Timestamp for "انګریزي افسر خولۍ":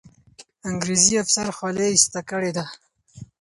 0.69-1.87